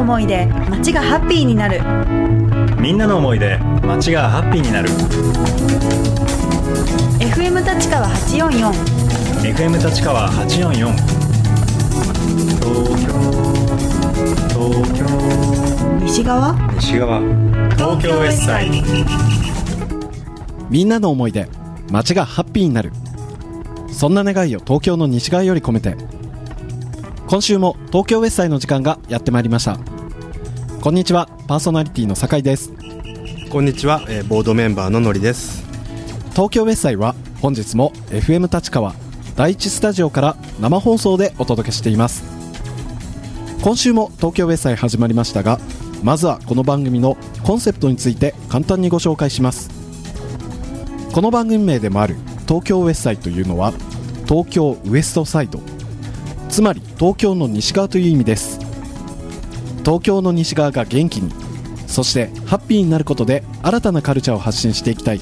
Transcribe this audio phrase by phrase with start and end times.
[0.00, 1.80] 思いで街がハッピーになる。
[2.80, 4.88] みんなの思いで街がハッピーになる。
[7.20, 8.72] FM 立川844
[9.54, 10.92] FM 立川844
[12.58, 12.74] 東
[13.04, 13.12] 京
[14.48, 15.04] 東京。
[16.06, 16.54] 西側？
[16.76, 17.20] 西側。
[17.76, 18.70] 東京ウエストサイ。
[18.70, 18.86] ド
[20.70, 21.46] みんなの思いで
[21.90, 22.92] 街がハッピーになる。
[23.92, 25.94] そんな願いを東京の西側より込めて
[27.30, 29.78] 今週も東京ウエストサイドの時間がやってまいりました。
[30.80, 32.72] こんにちはパーソナリティの酒井です。
[33.50, 35.64] こんにちは、えーボードメンバーののりです。
[36.30, 38.96] 東京ウエストサイドは本日も FM 立川
[39.36, 42.24] 第一スタジオから生放送でお届けしています。
[43.62, 45.60] 今週も東京ウエストサイド始まりましたが
[46.02, 49.70] まずはこの番組のコンセプトについて簡単にご紹介します。
[51.12, 52.16] この番組名でもある
[52.48, 53.72] 東京ウエストサイドというのは
[54.26, 55.60] 東京ウエストサイド
[56.50, 58.58] つまり東京の西側という意味です。
[59.84, 61.32] 東京の西側が元気に
[61.86, 65.20] そしてハッピーになることで新たなカルチャーを発信していきたい。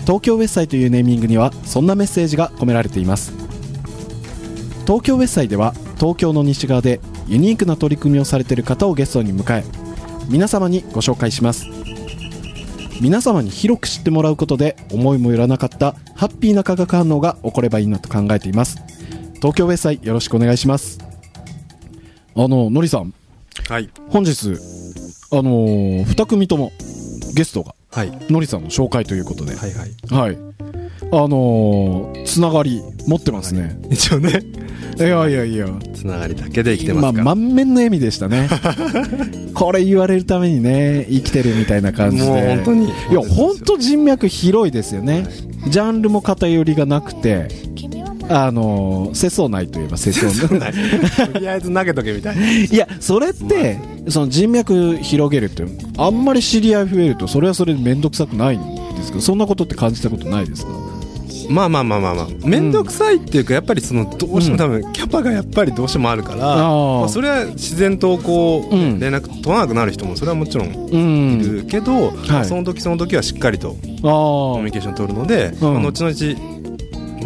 [0.00, 3.32] 東京ウエストサイというネーミングにはそんなメッセージが込められています。
[4.84, 9.64] 東京ウエストサイでは東京の西側でユニークな取り組みをされている方をゲストに迎え
[10.28, 11.66] 皆様にご紹介します。
[13.00, 18.95] 皆様に広く知ってもらうことで思いもよらなかったハッピーな化学反応が起こればいいなと考えています。
[19.36, 20.98] 東京ウエストサイよろしくお願いします
[22.34, 23.14] あののりさん
[23.68, 23.90] はい。
[24.08, 24.50] 本日
[25.32, 26.72] あのー、2組とも
[27.34, 28.12] ゲストがはい。
[28.30, 29.90] のりさんの紹介ということではいはい。
[30.10, 30.38] はい。
[31.12, 33.78] あのー、つながり持ってますね。
[33.90, 34.40] 一応ね、
[34.98, 35.68] いやいやいや。
[35.94, 37.24] つながりだけで生きてままあ、すから。
[37.24, 38.48] 満面の笑みでしたね。
[39.54, 42.24] これ言われるためにね、生きてるみたいな感じで。
[42.24, 42.86] もう本当に。
[42.86, 45.26] いや、本当人脈広いですよね。
[45.68, 47.48] ジャンルも偏りがなくて、
[48.28, 50.72] あのー、世相ないといえば世相ない。
[51.32, 52.46] とりあえず投げとけみたいな。
[52.50, 53.78] いや、それって、
[54.08, 55.64] その人脈広げるって、
[55.98, 58.60] あんまり知り合い増えると、それはそれで面倒くさくないん
[58.96, 60.72] ですけど、そんなことって感じたことないですか？
[61.48, 62.26] まあまあまあまあまあ。
[62.44, 71.40] めんどくさいっていうか、やっぱりその、どうしても多分、キャパがやっぱりどうしてもあるから、まあそれは自然とこう、うん連絡取らなくなる人も、それはもちろんうん。
[71.40, 76.55] いるけど、はいその時その時はしっかりとあコミュニケーション取るので、うんまあ後々、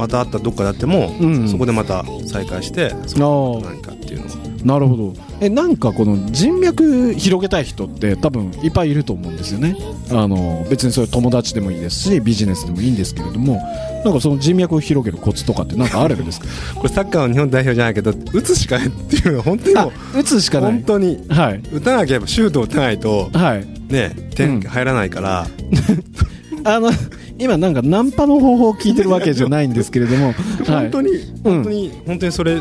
[0.01, 1.49] また会ったどっかであっても、うん。
[1.49, 3.21] そこでまた再会して、そあ。
[3.21, 3.63] の。
[3.65, 4.29] 何かっていうのを。
[4.65, 5.15] なるほど。
[5.41, 9.75] えなんかこの人脈広げたい人って多分いっぱいいると思うんですよね。
[10.11, 13.55] あの別にそれ友達でもいいですしビジネスでもいいんですけれども
[14.05, 16.47] なんかその人脈を広げるコツとかってなんかあるんですか？
[16.77, 19.81] これサッカーの日本代表じゃないけど打つしかないっていうのは本当にも
[20.15, 20.73] あ打つしうかない。
[20.73, 21.61] 本当にはい。
[21.73, 23.67] 打たなければシュートを打たないとはい。
[23.91, 24.25] ねうん。
[24.35, 25.47] 点入らないから、
[26.65, 26.91] あの
[27.41, 30.27] 今なんかナンパの方法を聞いてるわけじゃないんですけれども、
[30.69, 30.91] はい。
[30.91, 31.11] 本当に
[31.43, 32.61] 本当に、本当にそれ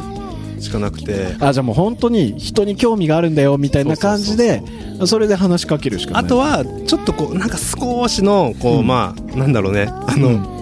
[0.60, 1.36] しかなくて。
[1.40, 4.62] あじゃあもう本当に人に興味があるんだよみたいな感じで
[5.06, 6.24] それで話しかけるしかない。
[6.24, 9.90] あとはちょっとこうなんか少しのこう、うんまあなんだろうね。
[9.90, 10.60] あの、うん。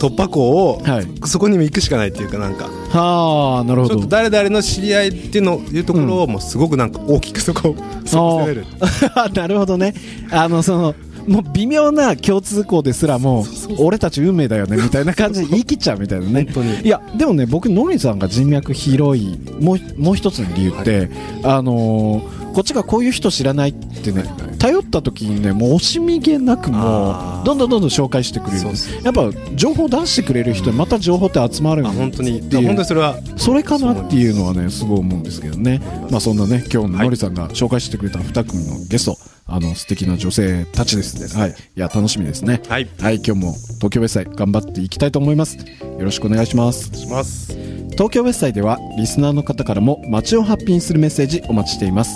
[0.00, 1.06] 突破口を、はい。
[1.26, 2.70] そこにも行くしかないっていうかなんか。
[2.90, 3.94] はあなるほど。
[3.96, 7.76] ちょっと誰々の知り合いっていうのいうところをもうすごくなんか大きくそこを
[8.06, 8.66] そこを攻める。
[9.34, 9.94] なるほどね。
[10.30, 10.94] あの、その、
[11.30, 13.46] もう微妙な共通項ですらもう、
[13.78, 16.48] 俺たち運命だよね、みたいな感じで言い切っちゃうみたいなね。
[16.82, 21.08] いや、でもね、僕、ノリさんが人脈広い、もう、もう一つの理由って、
[21.44, 24.24] あのーこっちがこういう人知らないってね、
[24.58, 28.66] 頼った時にね、もう惜しみげなくもどんどんどんどん紹介してくれる
[29.04, 32.40] やっぱ、情報出してくれる人にまた情報って集まるんあ本当に。
[32.40, 33.16] 本当にそれは。
[33.36, 34.84] それかなっていうのはね、す。
[34.84, 35.80] ごい思うんですけどね。
[36.10, 39.18] まあそんなね、今日ののりさんが紹介してくれた2組のゲスト、
[39.50, 41.40] あの、素敵な女性たちですね。
[41.40, 41.50] はい。
[41.50, 42.62] いや、楽しみですね。
[42.68, 45.56] はいはい、今日も東京ウェスサイ頑張っていきたいと思います。
[45.56, 45.64] よ
[45.98, 46.90] ろしくお願いします。
[46.96, 47.52] します
[47.90, 52.12] 東京ウェスサイでは、リスナーの方からも街をハッピーにするメッセージお待ちしています。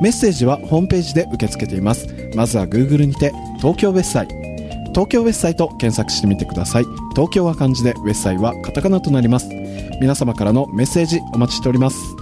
[0.00, 2.08] メッセージはホームページで受け付けています。
[2.34, 4.28] まずは Google にて、東京ウェスサイ。
[4.92, 6.84] 東京ウェスサイと検索してみてください。
[7.14, 9.48] 東京は漢字で、ウェスサイはカタカナとなります。
[10.00, 12.21] 皆様からのメッセージお待ちしております。